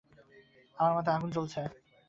আমার 0.77 0.93
মাথায় 0.95 1.15
আগুন 1.17 1.29
জ্বলছে। 1.35 1.61